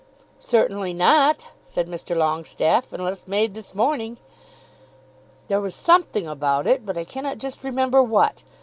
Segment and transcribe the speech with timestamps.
[0.39, 2.17] "Certainly not," said Mr.
[2.17, 4.17] Longestaffe, "unless made this morning."
[5.47, 8.43] "There was something about it, but I cannot just remember what.